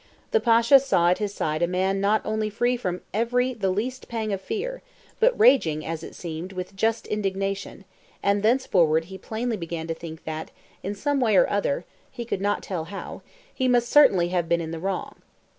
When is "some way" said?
10.95-11.35